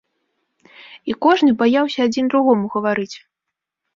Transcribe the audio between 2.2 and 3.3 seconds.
другому гаварыць.